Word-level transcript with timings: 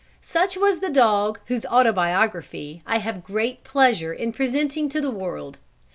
Such 0.23 0.57
was 0.57 0.79
the 0.79 0.89
Dog 0.89 1.37
whose 1.45 1.63
autobiography 1.63 2.81
I 2.87 2.97
have 2.97 3.23
great 3.23 3.63
pleasure 3.63 4.11
in 4.13 4.31
presenting 4.33 4.89
to 4.89 4.99
the 4.99 5.11
world. 5.11 5.59